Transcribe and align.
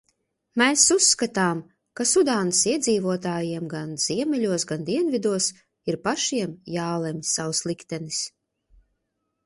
Mēs 0.59 0.85
uzskatām, 0.93 1.59
ka 1.99 2.05
Sudānas 2.13 2.61
iedzīvotājiem 2.71 3.69
gan 3.75 3.93
ziemeļos, 4.07 4.67
gan 4.73 4.89
dienvidos 4.91 5.53
ir 5.93 6.03
pašiem 6.09 6.61
jālemj 6.81 7.25
savs 7.37 7.67
liktenis. 7.71 8.29